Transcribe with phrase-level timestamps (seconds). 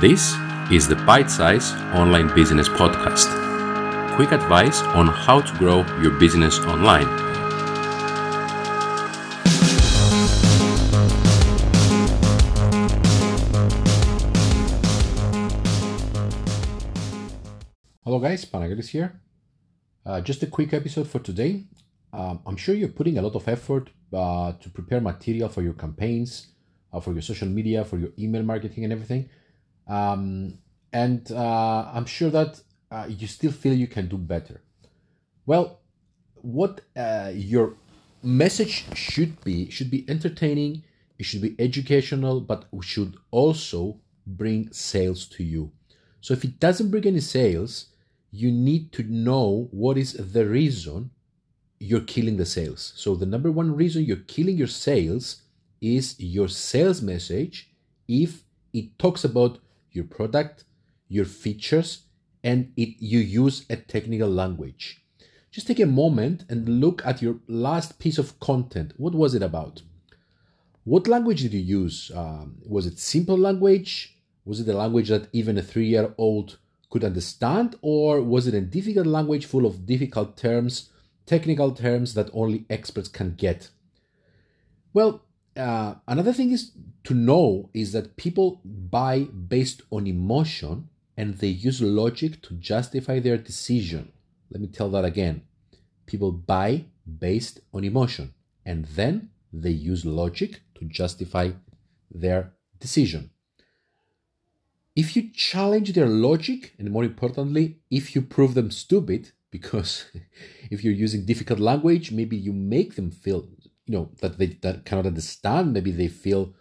[0.00, 0.34] This
[0.70, 3.28] is the Bite Size Online Business Podcast.
[4.16, 7.06] Quick advice on how to grow your business online.
[18.04, 19.20] Hello guys, Panagiotis here.
[20.04, 21.64] Uh, just a quick episode for today.
[22.12, 25.74] Um, I'm sure you're putting a lot of effort uh, to prepare material for your
[25.74, 26.48] campaigns,
[26.92, 29.28] uh, for your social media, for your email marketing and everything.
[29.92, 30.58] Um,
[30.92, 32.60] and uh, I'm sure that
[32.90, 34.62] uh, you still feel you can do better.
[35.44, 35.80] Well,
[36.34, 37.74] what uh, your
[38.22, 40.84] message should be should be entertaining,
[41.18, 45.72] it should be educational, but should also bring sales to you.
[46.20, 47.86] So if it doesn't bring any sales,
[48.30, 51.10] you need to know what is the reason
[51.78, 52.92] you're killing the sales.
[52.96, 55.42] So the number one reason you're killing your sales
[55.80, 57.70] is your sales message
[58.06, 59.58] if it talks about
[59.92, 60.64] your product,
[61.08, 62.06] your features,
[62.42, 65.04] and it you use a technical language.
[65.50, 68.94] Just take a moment and look at your last piece of content.
[68.96, 69.82] What was it about?
[70.84, 72.10] What language did you use?
[72.14, 74.16] Um, was it simple language?
[74.44, 76.58] Was it a language that even a three year old
[76.90, 77.76] could understand?
[77.82, 80.90] Or was it a difficult language full of difficult terms,
[81.26, 83.68] technical terms that only experts can get?
[84.92, 85.22] Well,
[85.56, 86.72] uh, another thing is
[87.04, 93.18] to know is that people buy based on emotion and they use logic to justify
[93.20, 94.12] their decision.
[94.50, 95.42] Let me tell that again.
[96.06, 96.84] People buy
[97.18, 101.50] based on emotion and then they use logic to justify
[102.10, 103.30] their decision.
[104.94, 110.06] If you challenge their logic, and more importantly, if you prove them stupid, because
[110.70, 113.48] if you're using difficult language, maybe you make them feel,
[113.86, 115.72] you know, that they that cannot understand.
[115.72, 116.54] Maybe they feel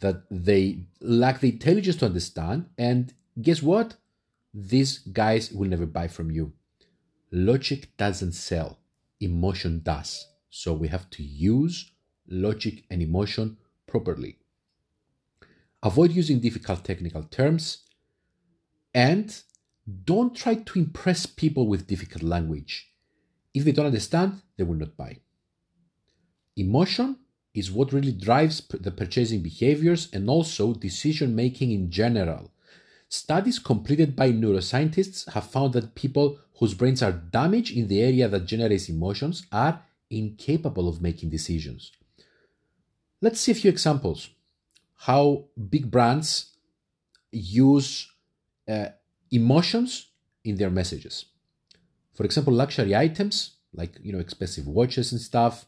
[0.00, 2.66] that they lack the intelligence to understand.
[2.78, 3.96] And guess what?
[4.52, 6.52] These guys will never buy from you.
[7.32, 8.78] Logic doesn't sell,
[9.20, 10.28] emotion does.
[10.50, 11.90] So we have to use
[12.28, 13.56] logic and emotion
[13.86, 14.38] properly.
[15.82, 17.78] Avoid using difficult technical terms
[18.94, 19.42] and
[20.04, 22.92] don't try to impress people with difficult language.
[23.52, 25.18] If they don't understand, they will not buy.
[26.56, 27.16] Emotion
[27.54, 32.50] is what really drives the purchasing behaviors and also decision making in general.
[33.08, 38.28] Studies completed by neuroscientists have found that people whose brains are damaged in the area
[38.28, 41.92] that generates emotions are incapable of making decisions.
[43.20, 44.30] Let's see a few examples
[44.96, 46.56] how big brands
[47.30, 48.10] use
[48.68, 48.86] uh,
[49.30, 50.08] emotions
[50.44, 51.26] in their messages.
[52.14, 55.66] For example, luxury items like you know expensive watches and stuff,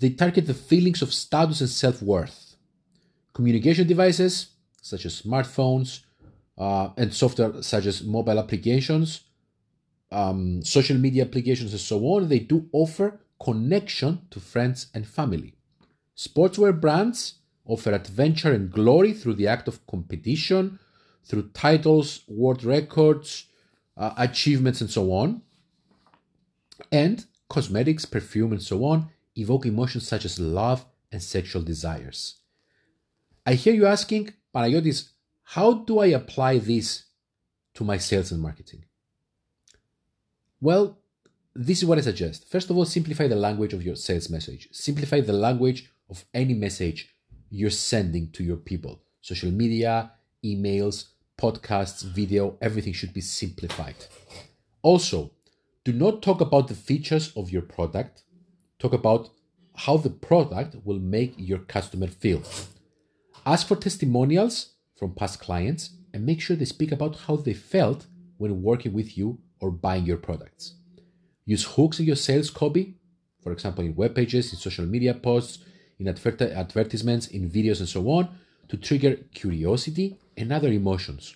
[0.00, 2.56] they target the feelings of status and self-worth.
[3.34, 4.48] Communication devices
[4.82, 6.00] such as smartphones
[6.58, 9.20] uh, and software such as mobile applications,
[10.10, 15.54] um, social media applications, and so on, they do offer connection to friends and family.
[16.16, 17.34] Sportswear brands
[17.66, 20.78] offer adventure and glory through the act of competition,
[21.24, 23.46] through titles, world records,
[23.96, 25.42] uh, achievements, and so on.
[26.90, 32.36] And cosmetics, perfume, and so on evoke emotions such as love and sexual desires.
[33.46, 35.10] I hear you asking, Panagiotis,
[35.42, 37.04] how do I apply this
[37.74, 38.84] to my sales and marketing?
[40.60, 40.98] Well,
[41.54, 42.48] this is what I suggest.
[42.48, 44.68] First of all, simplify the language of your sales message.
[44.72, 47.14] Simplify the language of any message
[47.50, 49.02] you're sending to your people.
[49.20, 50.12] Social media,
[50.44, 53.96] emails, podcasts, video, everything should be simplified.
[54.82, 55.32] Also,
[55.84, 58.22] do not talk about the features of your product.
[58.80, 59.28] Talk about
[59.76, 62.42] how the product will make your customer feel.
[63.46, 68.06] Ask for testimonials from past clients and make sure they speak about how they felt
[68.38, 70.74] when working with you or buying your products.
[71.44, 72.96] Use hooks in your sales copy,
[73.42, 75.64] for example, in web pages, in social media posts,
[75.98, 78.28] in adver- advertisements, in videos, and so on,
[78.68, 81.34] to trigger curiosity and other emotions.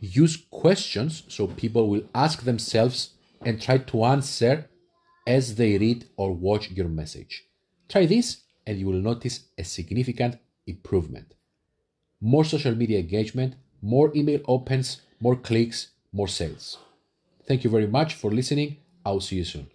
[0.00, 4.68] Use questions so people will ask themselves and try to answer
[5.26, 7.44] as they read or watch your message.
[7.88, 11.34] Try this and you will notice a significant improvement.
[12.20, 16.78] More social media engagement, more email opens, more clicks, more sales.
[17.46, 18.78] Thank you very much for listening.
[19.04, 19.73] I'll see you soon.